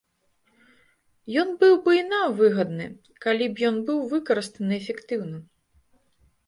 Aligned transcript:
Ён 1.41 1.49
быў 1.63 1.73
бы 1.83 1.91
і 1.99 2.03
нам 2.13 2.27
выгадны, 2.41 2.87
калі 3.27 3.45
б 3.53 3.69
ён 3.71 3.75
быў 3.93 3.99
выкарыстаны 4.17 4.73
эфектыўна. 4.81 5.37